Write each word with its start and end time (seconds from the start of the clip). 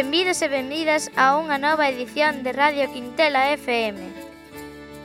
Benvidos 0.00 0.40
e 0.40 0.48
benvidas 0.48 1.12
a 1.12 1.36
unha 1.36 1.60
nova 1.60 1.84
edición 1.92 2.40
de 2.40 2.56
Radio 2.56 2.88
Quintela 2.88 3.52
FM. 3.52 4.00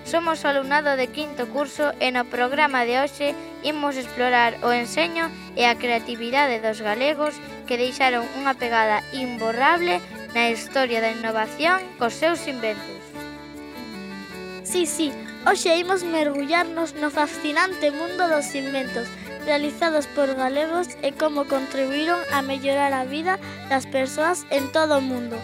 Somos 0.08 0.40
o 0.40 0.48
alumnado 0.48 0.96
de 0.96 1.12
quinto 1.12 1.52
curso 1.52 1.92
e 2.00 2.16
no 2.16 2.24
programa 2.32 2.88
de 2.88 3.04
hoxe 3.04 3.36
imos 3.60 4.00
explorar 4.00 4.56
o 4.64 4.72
enseño 4.72 5.28
e 5.60 5.68
a 5.68 5.76
creatividade 5.76 6.64
dos 6.64 6.80
galegos 6.80 7.36
que 7.68 7.76
deixaron 7.76 8.24
unha 8.40 8.56
pegada 8.56 9.04
imborrable 9.12 10.00
na 10.32 10.48
historia 10.48 11.04
da 11.04 11.12
innovación 11.12 11.84
cos 12.00 12.16
seus 12.16 12.48
inventos. 12.48 13.04
Sí, 14.64 14.88
sí, 14.88 15.12
hoxe 15.44 15.76
imos 15.76 16.08
mergullarnos 16.08 16.96
no 16.96 17.12
fascinante 17.12 17.92
mundo 17.92 18.32
dos 18.32 18.48
inventos– 18.56 19.12
realizados 19.46 20.08
por 20.08 20.34
galegos 20.36 20.88
e 21.02 21.14
como 21.14 21.46
contribuíron 21.46 22.20
a 22.34 22.42
mellorar 22.42 22.94
a 22.94 23.06
vida 23.06 23.40
das 23.70 23.86
persoas 23.86 24.46
en 24.50 24.72
todo 24.72 24.98
o 24.98 25.02
mundo. 25.02 25.38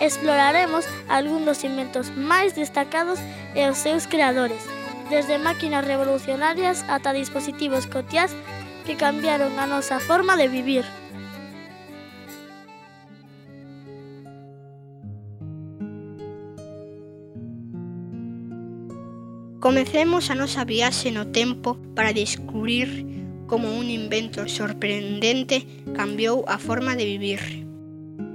Exploraremos 0.00 0.86
algún 1.08 1.44
dos 1.44 1.64
inventos 1.64 2.14
máis 2.14 2.54
destacados 2.54 3.18
e 3.58 3.66
os 3.66 3.80
seus 3.80 4.06
creadores, 4.06 4.62
desde 5.10 5.42
máquinas 5.42 5.82
revolucionarias 5.82 6.84
ata 6.86 7.10
dispositivos 7.10 7.90
cotiás 7.90 8.30
que 8.86 8.94
cambiaron 8.94 9.58
a 9.58 9.66
nosa 9.66 9.98
forma 9.98 10.36
de 10.36 10.46
vivir. 10.46 10.86
Comecemos 19.58 20.30
a 20.30 20.38
nosa 20.38 20.62
viaxe 20.62 21.10
no 21.10 21.34
tempo 21.34 21.74
para 21.98 22.14
descubrir 22.14 23.17
como 23.48 23.72
un 23.74 23.90
invento 23.90 24.46
sorprendente 24.46 25.66
cambiou 25.96 26.44
a 26.46 26.60
forma 26.60 26.94
de 26.94 27.08
vivir. 27.08 27.40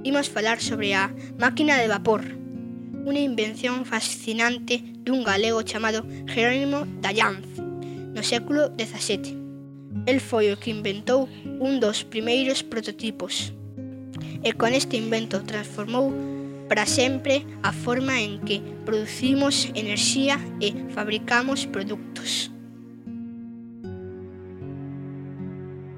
Imos 0.03 0.27
falar 0.27 0.59
sobre 0.59 0.97
a 0.97 1.13
máquina 1.39 1.77
de 1.79 1.87
vapor, 1.87 2.25
unha 3.05 3.21
invención 3.21 3.85
fascinante 3.85 4.81
dun 5.05 5.21
galego 5.23 5.61
chamado 5.63 6.03
Jerónimo 6.27 6.89
Dallanz, 6.99 7.47
no 8.11 8.25
século 8.25 8.73
XVII. 8.75 9.37
El 10.09 10.19
foi 10.19 10.51
o 10.51 10.59
que 10.59 10.73
inventou 10.73 11.29
un 11.61 11.79
dos 11.79 12.03
primeiros 12.03 12.65
prototipos 12.65 13.53
e 14.43 14.51
con 14.57 14.73
este 14.75 14.97
invento 14.97 15.45
transformou 15.45 16.11
para 16.67 16.87
sempre 16.87 17.45
a 17.61 17.71
forma 17.71 18.19
en 18.19 18.41
que 18.41 18.63
producimos 18.83 19.69
enerxía 19.75 20.39
e 20.57 20.73
fabricamos 20.95 21.67
produtos. 21.67 22.52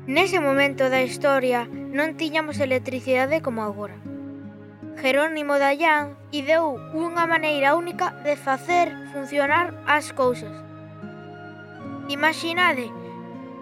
Nese 0.07 0.39
momento 0.39 0.93
da 0.93 1.01
historia 1.01 1.65
non 1.65 2.13
tiñamos 2.13 2.61
electricidade 2.61 3.41
como 3.41 3.65
agora. 3.65 3.97
Jerónimo 5.01 5.57
Dayan 5.57 6.13
ideou 6.29 6.77
unha 6.93 7.25
maneira 7.25 7.73
única 7.73 8.13
de 8.21 8.37
facer 8.37 8.93
funcionar 9.09 9.73
as 9.89 10.13
cousas. 10.13 10.53
Imaginade 12.05 12.85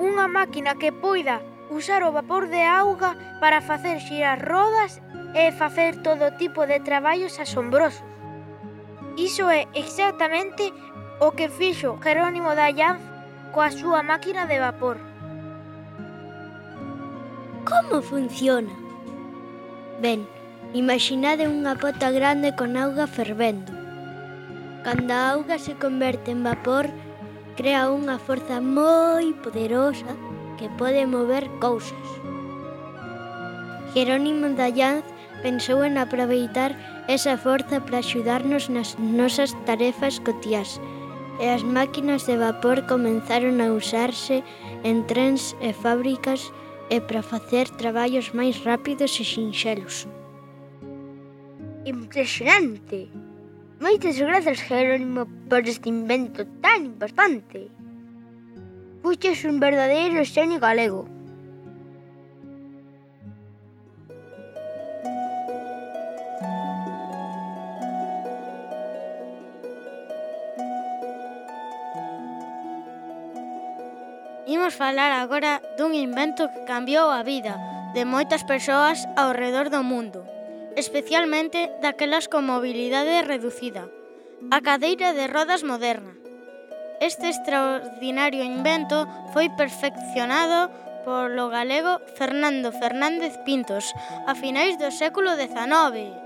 unha 0.04 0.28
máquina 0.28 0.76
que 0.76 0.92
poida 0.92 1.40
usar 1.72 2.04
o 2.04 2.12
vapor 2.12 2.52
de 2.52 2.68
auga 2.68 3.16
para 3.40 3.64
facer 3.64 4.04
xirar 4.04 4.44
rodas 4.44 5.00
e 5.32 5.48
facer 5.56 6.04
todo 6.04 6.36
tipo 6.36 6.68
de 6.68 6.84
traballos 6.84 7.40
asombrosos. 7.40 8.04
Iso 9.16 9.48
é 9.48 9.64
exactamente 9.72 10.76
o 11.24 11.32
que 11.32 11.48
fixo 11.48 11.96
Jerónimo 12.04 12.52
Dayan 12.52 13.00
coa 13.56 13.72
súa 13.72 14.04
máquina 14.04 14.44
de 14.44 14.60
vapor. 14.60 15.13
Como 17.66 18.02
funciona? 18.02 18.76
Ben, 20.04 20.28
imaginade 20.76 21.48
unha 21.48 21.80
pota 21.80 22.12
grande 22.12 22.52
con 22.60 22.76
auga 22.76 23.08
fervendo. 23.08 23.72
Cando 24.84 25.16
a 25.16 25.32
auga 25.32 25.56
se 25.56 25.80
converte 25.80 26.36
en 26.36 26.44
vapor, 26.44 26.92
crea 27.56 27.88
unha 27.88 28.20
forza 28.20 28.60
moi 28.60 29.32
poderosa 29.40 30.12
que 30.60 30.68
pode 30.76 31.08
mover 31.08 31.48
cousas. 31.64 32.08
Jerónimo 33.96 34.52
Dayanz 34.60 35.08
pensou 35.40 35.88
en 35.88 35.96
aproveitar 35.96 36.76
esa 37.08 37.40
forza 37.40 37.80
para 37.80 38.04
axudarnos 38.04 38.68
nas 38.68 39.00
nosas 39.00 39.56
tarefas 39.64 40.20
cotiás, 40.20 40.84
e 41.40 41.48
as 41.48 41.64
máquinas 41.64 42.28
de 42.28 42.36
vapor 42.36 42.84
comenzaron 42.92 43.64
a 43.64 43.72
usarse 43.72 44.44
en 44.84 45.08
trens 45.08 45.56
e 45.64 45.72
fábricas 45.72 46.52
e 46.94 47.02
para 47.02 47.26
facer 47.26 47.66
traballos 47.82 48.30
máis 48.38 48.62
rápidos 48.62 49.18
e 49.18 49.26
sinxelos. 49.26 50.06
Impresionante! 51.90 53.10
Moitas 53.82 54.16
grazas, 54.22 54.62
Jerónimo, 54.62 55.26
por 55.50 55.66
este 55.66 55.90
invento 55.90 56.46
tan 56.62 56.86
importante. 56.86 57.74
Fuches 59.02 59.42
un 59.50 59.58
verdadeiro 59.58 60.22
xenio 60.24 60.62
galego. 60.62 61.10
imos 74.74 74.78
falar 74.78 75.12
agora 75.22 75.62
dun 75.78 75.94
invento 75.94 76.50
que 76.50 76.66
cambiou 76.66 77.14
a 77.14 77.22
vida 77.22 77.54
de 77.94 78.06
moitas 78.10 78.42
persoas 78.42 79.06
ao 79.14 79.30
redor 79.34 79.70
do 79.70 79.86
mundo, 79.86 80.26
especialmente 80.74 81.70
daquelas 81.82 82.26
con 82.26 82.50
mobilidade 82.50 83.22
reducida, 83.22 83.86
a 84.50 84.60
cadeira 84.66 85.14
de 85.14 85.30
rodas 85.30 85.62
moderna. 85.62 86.18
Este 86.98 87.30
extraordinario 87.30 88.42
invento 88.42 89.06
foi 89.30 89.54
perfeccionado 89.54 90.74
polo 91.06 91.54
galego 91.54 92.02
Fernando 92.18 92.74
Fernández 92.74 93.38
Pintos 93.46 93.94
a 94.26 94.34
finais 94.34 94.82
do 94.82 94.90
século 94.90 95.38
XIX. 95.38 96.18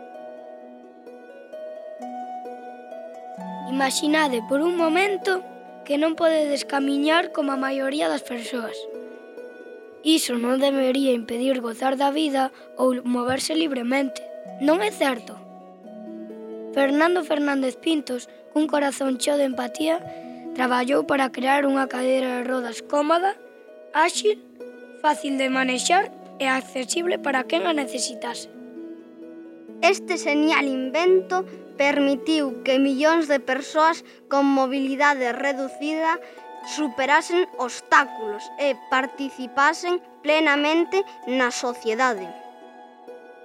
Imaginade 3.68 4.40
por 4.48 4.64
un 4.64 4.80
momento 4.80 5.44
que 5.88 5.96
non 5.96 6.20
podedes 6.20 6.68
camiñar 6.68 7.32
como 7.32 7.56
a 7.56 7.62
maioría 7.64 8.12
das 8.12 8.20
persoas. 8.20 8.76
Iso 10.04 10.36
non 10.36 10.60
debería 10.60 11.16
impedir 11.16 11.64
gozar 11.64 11.96
da 11.96 12.12
vida 12.12 12.52
ou 12.76 13.00
moverse 13.08 13.56
libremente. 13.56 14.20
Non 14.60 14.84
é 14.84 14.92
certo? 14.92 15.40
Fernando 16.76 17.24
Fernández 17.24 17.80
Pintos, 17.80 18.28
cun 18.52 18.68
corazón 18.68 19.16
cheo 19.16 19.40
de 19.40 19.48
empatía, 19.48 20.04
traballou 20.60 21.08
para 21.08 21.32
crear 21.32 21.64
unha 21.64 21.88
cadeira 21.88 22.44
de 22.44 22.44
rodas 22.44 22.84
cómoda, 22.84 23.40
áxil, 23.96 24.44
fácil 25.00 25.40
de 25.40 25.48
manexar 25.48 26.12
e 26.36 26.52
accesible 26.52 27.16
para 27.16 27.48
quen 27.48 27.64
a 27.64 27.72
necesitase. 27.72 28.57
Este 29.82 30.18
señal 30.18 30.66
invento 30.66 31.46
permitiu 31.78 32.66
que 32.66 32.82
millóns 32.82 33.30
de 33.30 33.38
persoas 33.38 34.02
con 34.26 34.50
mobilidade 34.50 35.30
reducida 35.32 36.18
superasen 36.74 37.46
obstáculos 37.62 38.42
e 38.58 38.74
participasen 38.90 40.02
plenamente 40.26 41.06
na 41.30 41.54
sociedade. 41.54 42.26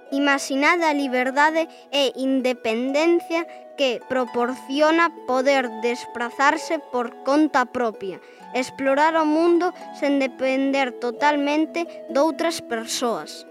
Imaginada 0.09 0.89
a 0.89 0.97
liberdade 0.97 1.69
e 1.93 2.13
independencia 2.17 3.45
que 3.77 4.01
proporciona 4.09 5.13
poder 5.29 5.69
desplazarse 5.81 6.81
por 6.91 7.13
conta 7.23 7.65
propia, 7.65 8.21
explorar 8.53 9.13
o 9.17 9.25
mundo 9.25 9.69
sen 9.97 10.17
depender 10.17 10.97
totalmente 10.97 11.85
doutras 12.09 12.61
persoas. 12.61 13.45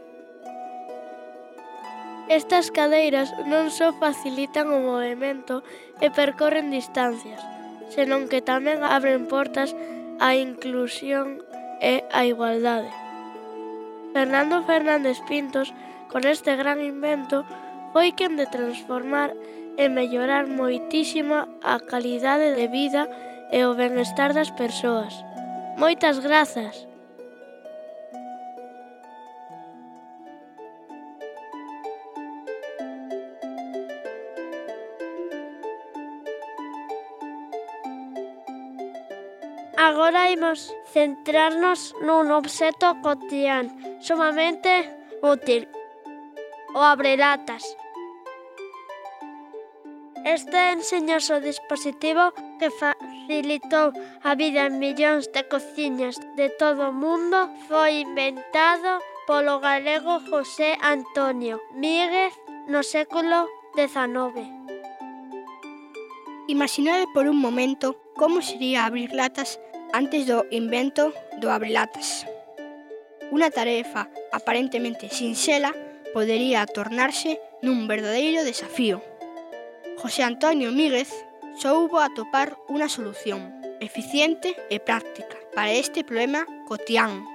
Estas 2.32 2.72
cadeiras 2.72 3.28
non 3.44 3.68
só 3.68 3.92
facilitan 3.92 4.72
o 4.72 4.80
movimento 4.80 5.60
e 6.00 6.08
percorren 6.08 6.72
distancias, 6.72 7.44
senón 7.92 8.24
que 8.32 8.40
tamén 8.40 8.80
abren 8.80 9.28
portas 9.28 9.76
á 10.16 10.32
inclusión 10.32 11.44
e 11.84 12.00
á 12.08 12.24
igualdade. 12.24 12.88
Fernando 14.16 14.64
Fernández 14.64 15.20
Pintos, 15.28 15.76
con 16.08 16.24
este 16.24 16.56
gran 16.56 16.80
invento, 16.80 17.44
foi 17.92 18.16
quen 18.16 18.40
de 18.40 18.48
transformar 18.48 19.36
e 19.76 19.92
mellorar 19.92 20.48
moitísimo 20.48 21.36
a 21.60 21.84
calidade 21.84 22.56
de 22.56 22.64
vida 22.64 23.12
e 23.52 23.60
o 23.68 23.76
benestar 23.76 24.32
das 24.32 24.48
persoas. 24.56 25.12
Moitas 25.76 26.16
grazas! 26.24 26.91
Agora 39.82 40.30
imos 40.30 40.70
centrarnos 40.94 41.90
nun 42.06 42.30
obxecto 42.30 43.02
cotián 43.02 43.66
sumamente 43.98 44.70
útil, 45.18 45.66
o 46.70 46.80
abrelatas. 46.86 47.66
Este 50.22 50.70
enseñoso 50.70 51.42
dispositivo 51.42 52.30
que 52.62 52.70
facilitou 52.70 53.90
a 54.22 54.38
vida 54.38 54.70
en 54.70 54.78
millóns 54.78 55.26
de 55.34 55.42
cociñas 55.50 56.14
de 56.38 56.46
todo 56.62 56.94
o 56.94 56.98
mundo 57.04 57.50
foi 57.66 58.06
inventado 58.06 59.02
polo 59.26 59.58
galego 59.58 60.22
José 60.30 60.78
Antonio 60.78 61.58
Míguez 61.74 62.38
no 62.70 62.86
século 62.86 63.50
XIX. 63.74 64.46
Imaginade 66.46 67.10
por 67.10 67.26
un 67.26 67.42
momento 67.42 67.98
como 68.14 68.42
sería 68.42 68.86
abrir 68.86 69.10
latas 69.10 69.58
antes 69.92 70.26
do 70.26 70.48
invento 70.50 71.12
do 71.38 71.52
abrelatas. 71.52 72.24
Unha 73.32 73.52
tarefa 73.52 74.08
aparentemente 74.32 75.12
sinxela 75.12 75.72
podería 76.16 76.68
tornarse 76.68 77.40
nun 77.64 77.88
verdadeiro 77.88 78.44
desafío. 78.44 79.00
José 80.00 80.24
Antonio 80.24 80.72
Míguez 80.72 81.08
soubo 81.56 82.00
atopar 82.00 82.56
unha 82.68 82.88
solución 82.88 83.52
eficiente 83.80 84.56
e 84.70 84.80
práctica 84.80 85.36
para 85.52 85.72
este 85.72 86.04
problema 86.06 86.46
cotián. 86.68 87.26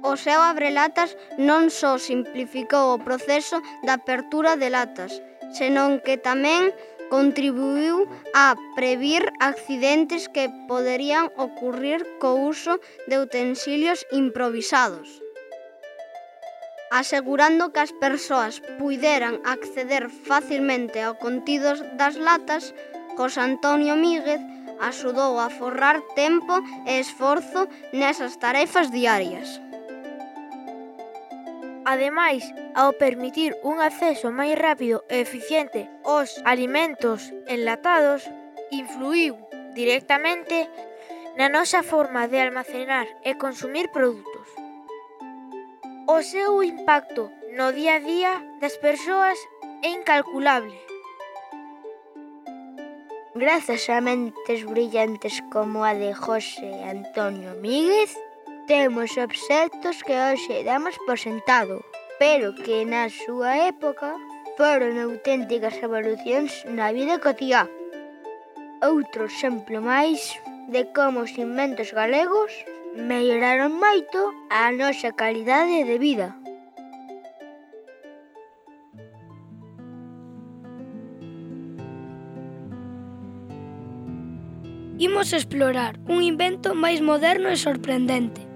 O 0.00 0.14
seu 0.14 0.40
abrelatas 0.40 1.18
non 1.36 1.68
só 1.74 1.98
simplificou 1.98 2.94
o 2.94 3.02
proceso 3.02 3.58
da 3.82 3.98
apertura 3.98 4.54
de 4.54 4.70
latas, 4.70 5.18
senón 5.50 5.98
que 5.98 6.16
tamén 6.16 6.70
contribuiu 7.10 8.08
a 8.34 8.56
previr 8.76 9.32
accidentes 9.40 10.28
que 10.28 10.48
poderían 10.68 11.32
ocurrir 11.36 12.04
co 12.20 12.34
uso 12.36 12.80
de 13.08 13.18
utensilios 13.18 14.06
improvisados, 14.12 15.08
asegurando 16.90 17.72
que 17.72 17.80
as 17.80 17.92
persoas 17.92 18.60
puideran 18.78 19.40
acceder 19.44 20.08
facilmente 20.08 21.00
ao 21.00 21.16
contidos 21.16 21.84
das 22.00 22.16
latas, 22.16 22.72
José 23.16 23.40
Antonio 23.40 23.96
Míguez 23.96 24.40
axudou 24.80 25.40
a 25.40 25.50
forrar 25.50 25.98
tempo 26.14 26.54
e 26.86 27.02
esforzo 27.02 27.66
nesas 27.92 28.38
tarefas 28.38 28.90
diarias. 28.94 29.67
Ademais, 31.88 32.44
ao 32.76 33.00
permitir 33.00 33.56
un 33.64 33.80
acceso 33.80 34.28
máis 34.28 34.52
rápido 34.60 35.08
e 35.08 35.24
eficiente 35.24 35.88
aos 36.04 36.36
alimentos 36.44 37.32
enlatados, 37.48 38.28
influiu 38.68 39.40
directamente 39.72 40.68
na 41.40 41.48
nosa 41.48 41.80
forma 41.80 42.28
de 42.28 42.44
almacenar 42.44 43.08
e 43.24 43.40
consumir 43.40 43.88
produtos. 43.88 44.44
O 46.04 46.20
seu 46.20 46.60
impacto 46.60 47.32
no 47.56 47.72
día 47.72 47.96
a 47.96 48.04
día 48.04 48.36
das 48.60 48.76
persoas 48.76 49.40
é 49.80 49.88
incalculable. 49.88 50.76
Grazas 53.32 53.88
a 53.88 54.04
mentes 54.04 54.60
brillantes 54.68 55.40
como 55.48 55.88
a 55.88 55.96
de 55.96 56.12
José 56.12 56.84
Antonio 56.84 57.56
Míguez, 57.64 58.12
Temos 58.68 59.16
obxectos 59.16 60.04
que 60.04 60.12
hoxe 60.12 60.62
damos 60.62 60.92
por 61.06 61.16
sentado, 61.18 61.80
pero 62.20 62.52
que 62.52 62.84
na 62.84 63.08
súa 63.08 63.64
época 63.72 64.12
foron 64.60 65.00
auténticas 65.00 65.72
revolucións 65.80 66.52
na 66.76 66.92
vida 66.92 67.16
cotiá. 67.16 67.64
Outro 68.84 69.24
exemplo 69.24 69.80
máis 69.80 70.20
de 70.68 70.84
como 70.92 71.24
os 71.24 71.32
inventos 71.40 71.96
galegos 71.96 72.52
melloraron 72.92 73.72
moito 73.72 74.20
a 74.52 74.68
nosa 74.68 75.16
calidade 75.16 75.88
de 75.88 75.96
vida. 75.96 76.36
Imos 85.00 85.32
explorar 85.32 85.96
un 86.10 86.20
invento 86.20 86.74
máis 86.74 86.98
moderno 87.00 87.48
e 87.48 87.56
sorprendente, 87.56 88.47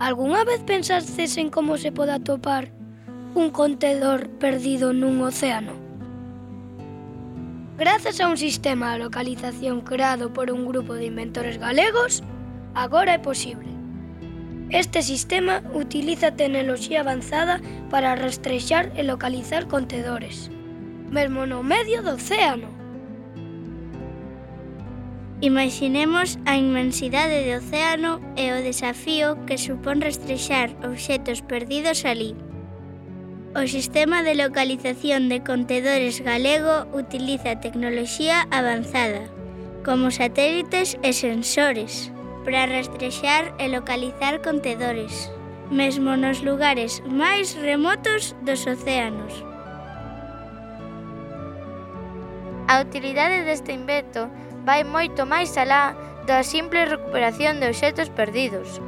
Algúnha 0.00 0.44
vez 0.44 0.60
pensastes 0.64 1.36
en 1.36 1.50
como 1.50 1.76
se 1.76 1.92
pode 1.92 2.12
atopar 2.12 2.72
un 3.34 3.50
contedor 3.52 4.32
perdido 4.40 4.96
nun 4.96 5.20
océano? 5.20 5.76
Grazas 7.76 8.16
a 8.16 8.32
un 8.32 8.40
sistema 8.40 8.96
de 8.96 9.04
localización 9.04 9.84
creado 9.84 10.32
por 10.32 10.48
un 10.48 10.64
grupo 10.64 10.96
de 10.96 11.04
inventores 11.04 11.60
galegos, 11.60 12.24
agora 12.72 13.12
é 13.12 13.20
posible. 13.20 13.68
Este 14.72 15.04
sistema 15.04 15.60
utiliza 15.76 16.32
tecnoloxía 16.32 17.04
avanzada 17.04 17.60
para 17.92 18.16
rastrexar 18.16 18.88
e 18.96 19.04
localizar 19.04 19.68
contedores, 19.68 20.48
mesmo 21.12 21.44
no 21.44 21.60
medio 21.60 22.00
do 22.00 22.16
océano. 22.16 22.79
Imaginemos 25.42 26.38
a 26.44 26.56
inmensidade 26.60 27.48
do 27.48 27.64
océano 27.64 28.20
e 28.36 28.52
o 28.52 28.60
desafío 28.60 29.40
que 29.48 29.56
supón 29.56 30.04
rastrexar 30.04 30.68
obxetos 30.84 31.40
perdidos 31.40 32.04
alí. 32.04 32.36
O 33.56 33.64
sistema 33.64 34.20
de 34.20 34.36
localización 34.36 35.32
de 35.32 35.40
contedores 35.40 36.20
galego 36.20 36.84
utiliza 36.92 37.56
tecnoloxía 37.56 38.44
avanzada, 38.52 39.32
como 39.80 40.12
satélites 40.12 41.00
e 41.00 41.16
sensores, 41.16 42.12
para 42.44 42.68
rastrexar 42.68 43.56
e 43.56 43.72
localizar 43.72 44.44
contedores, 44.44 45.32
mesmo 45.72 46.20
nos 46.20 46.44
lugares 46.44 47.00
máis 47.08 47.56
remotos 47.56 48.36
dos 48.44 48.68
océanos. 48.68 49.32
A 52.68 52.84
utilidade 52.84 53.48
deste 53.48 53.72
invento 53.72 54.28
vai 54.64 54.84
moito 54.84 55.24
máis 55.24 55.56
alá 55.56 55.96
da 56.28 56.44
simple 56.44 56.84
recuperación 56.84 57.60
de 57.60 57.72
obxetos 57.72 58.08
perdidos. 58.12 58.80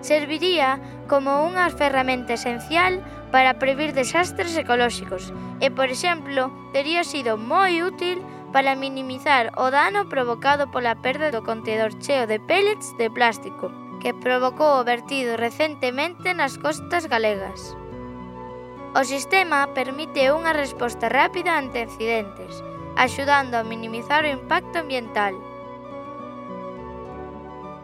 Serviría 0.00 0.78
como 1.10 1.42
unha 1.44 1.66
ferramenta 1.74 2.38
esencial 2.38 3.02
para 3.34 3.58
previr 3.58 3.90
desastres 3.92 4.54
ecolóxicos 4.54 5.34
e, 5.58 5.68
por 5.72 5.90
exemplo, 5.90 6.52
tería 6.70 7.02
sido 7.02 7.34
moi 7.34 7.82
útil 7.82 8.22
para 8.54 8.78
minimizar 8.78 9.50
o 9.58 9.68
dano 9.74 10.08
provocado 10.08 10.70
pola 10.70 10.94
perda 11.02 11.34
do 11.34 11.42
contedor 11.42 11.92
cheo 11.98 12.24
de 12.30 12.38
pellets 12.38 12.94
de 12.96 13.10
plástico 13.10 13.68
que 14.00 14.14
provocou 14.14 14.78
o 14.78 14.86
vertido 14.86 15.34
recentemente 15.36 16.30
nas 16.32 16.54
costas 16.56 17.10
galegas. 17.10 17.74
O 18.94 19.02
sistema 19.04 19.68
permite 19.74 20.32
unha 20.32 20.54
resposta 20.54 21.10
rápida 21.12 21.58
ante 21.58 21.84
incidentes, 21.84 22.64
axudando 22.96 23.56
a 23.56 23.62
minimizar 23.64 24.24
o 24.24 24.28
impacto 24.28 24.80
ambiental. 24.80 25.34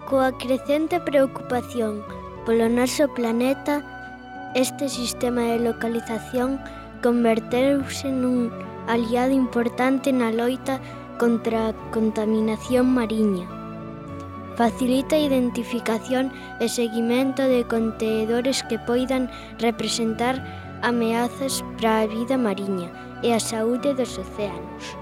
Coa 0.09 0.33
crecente 0.33 1.00
preocupación 1.00 2.04
polo 2.45 2.69
noso 2.69 3.07
planeta, 3.12 3.85
este 4.54 4.88
sistema 4.88 5.42
de 5.52 5.59
localización 5.61 6.61
converteuse 7.04 8.09
nun 8.09 8.50
aliado 8.88 9.33
importante 9.33 10.11
na 10.11 10.33
loita 10.33 10.81
contra 11.21 11.71
a 11.71 11.76
contaminación 11.92 12.88
mariña. 12.90 13.47
Facilita 14.57 15.16
a 15.16 15.25
identificación 15.25 16.33
e 16.61 16.69
seguimento 16.69 17.40
de 17.45 17.64
contenedores 17.64 18.64
que 18.69 18.76
poidan 18.81 19.33
representar 19.61 20.40
ameazas 20.83 21.64
para 21.78 22.04
a 22.04 22.09
vida 22.09 22.37
mariña 22.37 22.90
e 23.23 23.33
a 23.33 23.40
saúde 23.40 23.95
dos 23.95 24.19
océanos. 24.19 25.01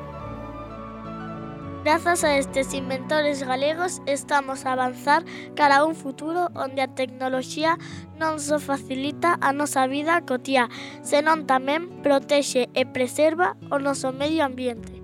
Grazas 1.83 2.25
a 2.25 2.37
estes 2.37 2.75
inventores 2.75 3.43
galegos 3.43 4.03
estamos 4.05 4.67
a 4.67 4.73
avanzar 4.73 5.25
cara 5.55 5.79
a 5.79 5.85
un 5.87 5.95
futuro 5.95 6.49
onde 6.55 6.83
a 6.83 6.93
tecnoloxía 6.93 7.81
non 8.21 8.37
só 8.37 8.61
facilita 8.61 9.41
a 9.41 9.57
nosa 9.57 9.89
vida 9.89 10.21
cotía, 10.29 10.69
senón 11.01 11.49
tamén 11.49 11.89
protexe 12.05 12.69
e 12.77 12.85
preserva 12.85 13.57
o 13.73 13.81
noso 13.81 14.13
medio 14.13 14.45
ambiente. 14.45 15.01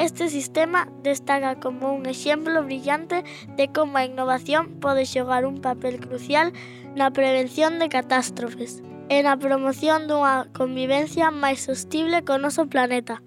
Este 0.00 0.32
sistema 0.32 0.88
destaca 1.04 1.60
como 1.60 1.92
un 1.92 2.08
exemplo 2.08 2.64
brillante 2.64 3.20
de 3.60 3.68
como 3.68 4.00
a 4.00 4.08
innovación 4.08 4.80
pode 4.80 5.04
xogar 5.04 5.44
un 5.44 5.60
papel 5.60 6.00
crucial 6.00 6.56
na 6.96 7.12
prevención 7.12 7.76
de 7.76 7.92
catástrofes 7.92 8.80
e 9.12 9.20
na 9.20 9.36
promoción 9.36 10.08
dunha 10.08 10.48
convivencia 10.56 11.28
máis 11.28 11.68
sostible 11.68 12.24
con 12.24 12.40
noso 12.40 12.64
planeta. 12.72 13.25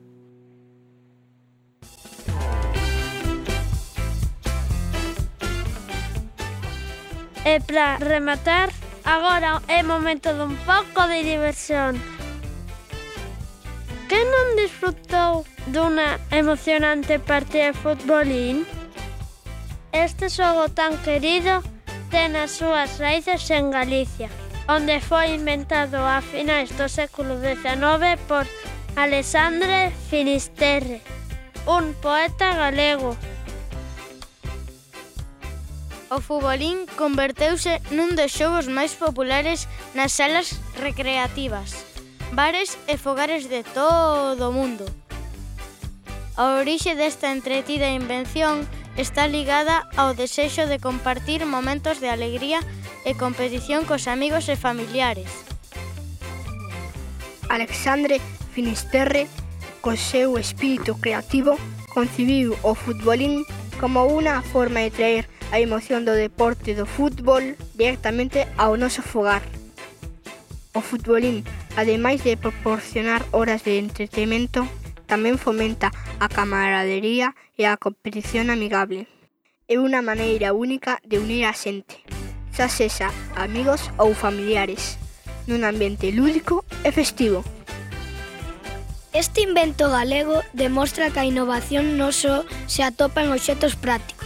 E 7.46 7.60
para 7.62 7.98
rematar, 7.98 8.70
agora 9.06 9.62
é 9.68 9.82
momento 9.82 10.34
dun 10.36 10.60
pouco 10.68 11.08
de 11.08 11.24
diversión. 11.24 11.96
Que 14.12 14.20
non 14.28 14.60
disfrutou 14.60 15.48
dunha 15.72 16.20
emocionante 16.36 17.16
partida 17.16 17.72
de 17.72 17.80
futbolín? 17.80 18.68
Este 19.96 20.28
xogo 20.28 20.68
tan 20.68 21.00
querido 21.00 21.64
ten 22.12 22.36
as 22.36 22.52
súas 22.60 23.00
raíces 23.00 23.48
en 23.56 23.72
Galicia, 23.72 24.28
onde 24.68 25.00
foi 25.00 25.40
inventado 25.40 25.96
a 26.04 26.20
finais 26.20 26.76
do 26.76 26.92
século 26.92 27.40
XIX 27.40 28.20
por 28.28 28.44
Alexandre 29.00 29.96
Finisterre, 30.12 31.00
un 31.66 31.96
poeta 32.04 32.52
galego 32.52 33.16
O 36.10 36.22
futbolín 36.26 36.90
converteuse 36.98 37.78
nun 37.94 38.18
dos 38.18 38.34
xogos 38.34 38.66
máis 38.66 38.98
populares 38.98 39.70
nas 39.94 40.10
salas 40.10 40.58
recreativas, 40.74 41.86
bares 42.34 42.82
e 42.90 42.98
fogares 42.98 43.46
de 43.46 43.62
todo 43.62 44.50
o 44.50 44.56
mundo. 44.56 44.90
A 46.34 46.58
orixe 46.58 46.98
desta 46.98 47.30
entretida 47.30 47.94
invención 47.94 48.66
está 48.98 49.30
ligada 49.30 49.86
ao 49.94 50.18
desexo 50.18 50.66
de 50.66 50.82
compartir 50.82 51.46
momentos 51.46 52.02
de 52.02 52.10
alegría 52.10 52.58
e 53.06 53.14
competición 53.14 53.86
cos 53.86 54.10
amigos 54.10 54.50
e 54.50 54.58
familiares. 54.58 55.30
Alexandre 57.54 58.18
Finisterre, 58.50 59.30
co 59.86 59.94
seu 59.94 60.42
espírito 60.42 60.98
creativo, 60.98 61.54
concibiu 61.94 62.58
o 62.66 62.74
futbolín 62.74 63.46
como 63.78 64.10
unha 64.10 64.42
forma 64.42 64.82
de 64.82 64.90
traer 64.90 65.26
a 65.52 65.60
emoción 65.60 66.06
do 66.06 66.14
deporte 66.14 66.76
do 66.78 66.86
fútbol 66.86 67.58
directamente 67.74 68.46
ao 68.58 68.78
noso 68.78 69.02
fogar. 69.02 69.42
O 70.74 70.82
futbolín, 70.82 71.42
ademais 71.76 72.22
de 72.22 72.38
proporcionar 72.38 73.26
horas 73.34 73.66
de 73.66 73.82
entretenimento, 73.82 74.68
tamén 75.10 75.42
fomenta 75.42 75.90
a 76.22 76.30
camaradería 76.30 77.34
e 77.58 77.66
a 77.66 77.80
competición 77.82 78.54
amigable. 78.54 79.10
É 79.66 79.82
unha 79.82 80.06
maneira 80.06 80.54
única 80.54 81.02
de 81.02 81.18
unir 81.18 81.50
a 81.50 81.54
xente, 81.56 82.06
xa 82.54 82.68
sexa 82.68 83.10
amigos 83.40 83.90
ou 83.96 84.14
familiares, 84.14 85.00
nun 85.48 85.64
ambiente 85.66 86.12
lúdico 86.12 86.68
e 86.84 86.92
festivo. 86.92 87.42
Este 89.16 89.42
invento 89.42 89.90
galego 89.90 90.44
demostra 90.54 91.10
que 91.10 91.24
a 91.24 91.26
innovación 91.26 91.96
non 91.96 92.12
só 92.12 92.44
se 92.68 92.84
atopa 92.84 93.24
en 93.24 93.32
obxetos 93.34 93.74
prácticos, 93.80 94.19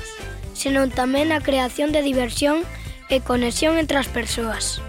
senón 0.64 0.96
tamén 0.96 1.36
a 1.36 1.44
creación 1.44 1.92
de 1.92 2.00
diversión 2.00 2.64
e 3.12 3.20
conexión 3.20 3.76
entre 3.76 4.00
as 4.00 4.08
persoas. 4.08 4.80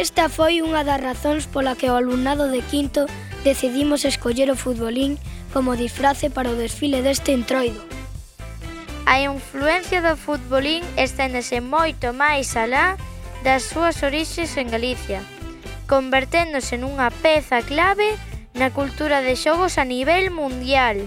Esta 0.00 0.32
foi 0.32 0.64
unha 0.64 0.80
das 0.88 1.04
razóns 1.04 1.44
pola 1.44 1.76
que 1.76 1.92
o 1.92 1.98
alumnado 2.00 2.48
de 2.48 2.64
quinto 2.64 3.04
decidimos 3.44 4.08
escoller 4.08 4.48
o 4.48 4.56
futbolín 4.56 5.20
como 5.52 5.76
disfrace 5.76 6.32
para 6.32 6.48
o 6.48 6.56
desfile 6.56 7.04
deste 7.04 7.36
entroido. 7.36 7.84
A 9.04 9.20
influencia 9.20 10.00
do 10.00 10.16
futbolín 10.16 10.80
esténdese 10.96 11.60
moito 11.60 12.16
máis 12.16 12.56
alá 12.56 12.96
das 13.44 13.68
súas 13.68 14.00
orixes 14.00 14.56
en 14.56 14.72
Galicia, 14.72 15.20
converténdose 15.90 16.80
nunha 16.80 17.12
peza 17.20 17.60
clave 17.60 18.16
na 18.56 18.72
cultura 18.72 19.20
de 19.20 19.36
xogos 19.36 19.76
a 19.76 19.84
nivel 19.84 20.32
mundial. 20.32 21.04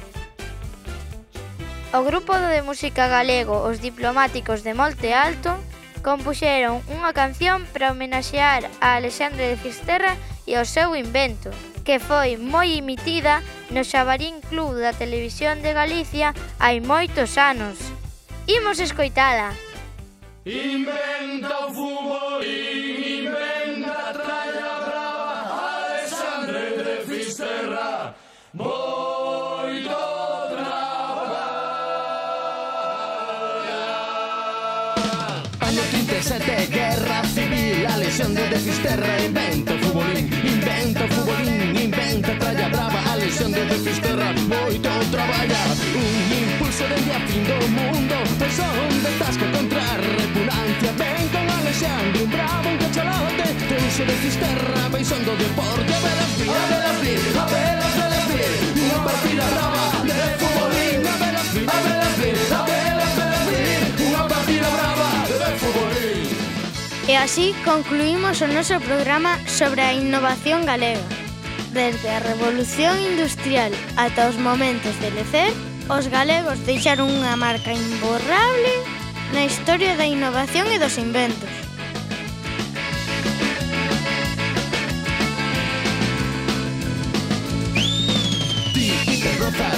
O 1.94 2.02
grupo 2.02 2.34
de 2.34 2.64
música 2.64 3.08
galego 3.08 3.70
Os 3.70 3.78
Diplomáticos 3.78 4.64
de 4.64 4.74
Monte 4.74 5.14
Alto 5.14 5.54
compuxeron 6.02 6.82
unha 6.90 7.14
canción 7.14 7.70
para 7.70 7.94
homenaxear 7.94 8.66
a 8.82 8.98
Alexandre 8.98 9.54
de 9.54 9.62
Fisterra 9.62 10.18
e 10.50 10.58
ao 10.58 10.66
seu 10.66 10.98
invento, 10.98 11.54
que 11.86 12.02
foi 12.02 12.34
moi 12.42 12.82
emitida 12.82 13.46
no 13.70 13.86
Xabarín 13.86 14.42
Club 14.50 14.82
da 14.82 14.98
Televisión 14.98 15.62
de 15.62 15.70
Galicia 15.78 16.34
hai 16.58 16.82
moitos 16.82 17.38
anos. 17.38 17.78
Imos 18.50 18.82
escoitala. 18.82 19.54
Inventa 20.50 21.54
o 21.62 21.70
futbolín. 21.78 22.93
17 36.24 36.68
guerra 36.68 37.22
civil 37.26 37.86
a 37.86 37.98
lesión 37.98 38.34
de 38.34 38.58
Fisterra 38.58 39.22
invento 39.22 39.78
futbolín 39.80 40.32
invento 40.42 41.06
futbolín 41.10 41.76
inventa 41.76 42.40
tralla 42.40 42.70
brava 42.70 43.02
a 43.12 43.18
lesión 43.18 43.52
de 43.52 43.60
Fisterra 43.84 44.32
moito 44.48 44.90
traballa 45.12 45.62
un 45.94 46.32
impulso 46.32 46.88
de 46.88 46.96
a 47.12 47.20
fin 47.28 47.44
do 47.44 47.60
mundo 47.76 48.16
pois 48.40 48.54
son 48.56 49.04
de 49.04 49.12
tasco 49.20 49.46
contra 49.52 49.82
a 49.84 49.98
repugnancia. 49.98 50.92
Ven 50.96 51.28
con 51.28 51.46
Alexandre 51.60 52.24
un 52.24 52.32
bravo 52.32 52.70
un 52.72 52.78
cachalote 52.78 53.48
pulso 53.68 54.04
de 54.08 54.16
Fisterra 54.24 54.84
paisón 54.94 55.22
do 55.28 55.36
deporte 55.36 55.92
a 55.92 56.00
ver 56.08 56.20
a 56.24 56.28
ver 56.40 56.56
a 56.56 56.66
ver 56.72 57.24
a 57.36 57.46
ver 57.52 57.80
a 57.84 57.96
ver 58.00 58.14
a 58.16 58.28
ver 58.28 58.48
a 59.44 59.50
ver 59.52 59.78
a 59.80 59.83
así 67.24 67.56
concluímos 67.64 68.44
o 68.44 68.52
noso 68.52 68.84
programa 68.84 69.40
sobre 69.48 69.80
a 69.80 69.96
innovación 69.96 70.68
galega. 70.68 71.08
Desde 71.72 72.12
a 72.12 72.20
revolución 72.20 73.00
industrial 73.00 73.72
ata 73.96 74.28
os 74.28 74.36
momentos 74.36 74.92
de 75.00 75.08
lecer, 75.16 75.56
os 75.88 76.12
galegos 76.12 76.60
deixaron 76.68 77.08
unha 77.08 77.40
marca 77.40 77.72
imborrable 77.72 78.76
na 79.32 79.48
historia 79.48 79.96
da 79.96 80.04
innovación 80.04 80.68
e 80.68 80.76
dos 80.76 81.00
inventos. 81.00 81.73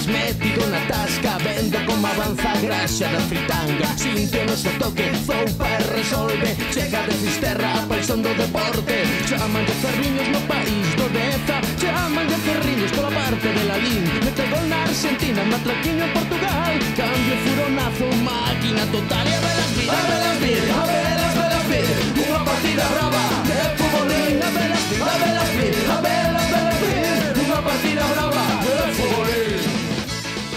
Estás 0.05 0.07
metido 0.07 0.67
na 0.67 0.79
tasca 0.87 1.37
Vendo 1.39 1.77
como 1.85 2.05
avanza 2.05 2.51
a 2.51 2.61
graxa 2.61 3.07
da 3.07 3.19
fritanga. 3.21 3.87
Sinte 3.97 4.37
o 4.37 4.45
noso 4.45 4.69
toque, 4.77 5.09
zoupa 5.25 5.67
e 5.67 5.77
resolve 5.97 6.55
Chega 6.71 7.01
de 7.07 7.13
cisterra 7.13 7.73
a 7.73 7.81
paixón 7.87 8.21
do 8.21 8.29
deporte. 8.35 9.01
Chaman 9.27 9.65
de 9.65 9.73
ferriños 9.81 10.27
no 10.29 10.41
país 10.45 10.87
do 10.95 11.09
Deza 11.09 11.57
Chaman 11.81 12.27
de 12.27 12.37
ferriños 12.45 12.91
pola 12.91 13.09
parte 13.09 13.47
de 13.47 13.63
Lalín 13.65 14.03
Mete 14.23 14.45
gol 14.51 14.69
na 14.69 14.83
Argentina, 14.83 15.41
matraquiño 15.43 16.05
en 16.05 16.13
Portugal. 16.13 16.73
Cambio 16.99 17.35
furonazo, 17.43 18.07
máquina 18.21 18.85
total 18.93 19.25
E 19.25 19.33
a 19.33 19.39
velas 19.41 19.71
vir, 19.73 19.89
a 19.89 20.01
velas 20.05 20.37
vir, 20.43 20.63
a 20.69 20.83
velas, 20.85 21.33
velas 21.33 21.65
vir 21.71 21.87
Unha 22.29 22.39
partida 22.45 22.85
brava 22.93 23.04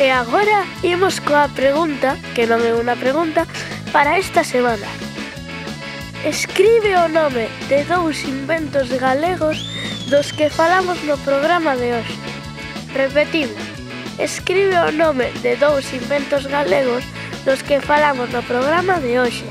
E 0.08 0.10
agora 0.10 0.64
imos 0.82 1.20
coa 1.20 1.52
pregunta, 1.52 2.16
que 2.32 2.48
non 2.48 2.64
é 2.64 2.72
unha 2.72 2.96
pregunta, 2.96 3.44
para 3.92 4.16
esta 4.16 4.40
semana. 4.40 4.88
Escribe 6.24 6.96
o 6.96 7.12
nome 7.12 7.52
de 7.68 7.84
dous 7.84 8.24
inventos 8.24 8.88
galegos 8.88 9.68
dos 10.08 10.32
que 10.32 10.48
falamos 10.48 10.96
no 11.04 11.20
programa 11.28 11.76
de 11.76 11.92
hoxe. 11.92 12.16
Repetimos, 12.96 13.60
escribe 14.16 14.80
o 14.80 14.88
nome 14.96 15.28
de 15.44 15.60
dous 15.60 15.84
inventos 15.92 16.48
galegos 16.48 17.04
dos 17.44 17.60
que 17.60 17.76
falamos 17.76 18.32
no 18.32 18.40
programa 18.48 18.96
de 19.04 19.12
hoxe. 19.20 19.44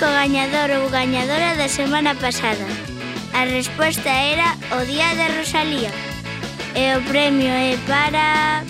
co 0.00 0.08
gañador 0.08 0.70
ou 0.80 0.88
gañadora 0.88 1.60
da 1.60 1.68
semana 1.68 2.16
pasada. 2.16 2.64
A 3.36 3.44
resposta 3.44 4.08
era 4.08 4.56
o 4.72 4.80
Día 4.88 5.12
de 5.12 5.28
Rosalía. 5.36 5.92
E 6.72 6.96
o 6.96 7.04
premio 7.04 7.52
é 7.52 7.76
para... 7.84 8.64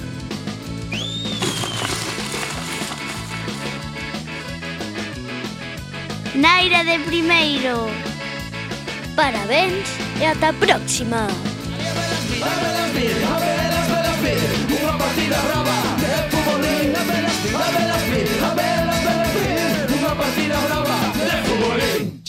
Naira 6.35 6.83
de 6.83 6.99
primeiro. 7.07 7.87
Parabéns 9.15 9.87
e 10.19 10.27
ata 10.27 10.51
a 10.51 10.53
próxima. 10.59 11.31
Viva. 12.91 13.20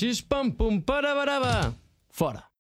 Xis, 0.02 0.20
pam, 0.20 0.50
pum, 0.50 0.82
para, 0.82 1.14
baraba. 1.14 1.76
Fora. 2.10 2.51